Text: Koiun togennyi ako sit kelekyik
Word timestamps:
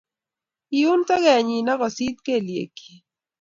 Koiun 0.69 1.01
togennyi 1.07 1.57
ako 1.73 1.87
sit 1.95 2.17
kelekyik 2.25 2.77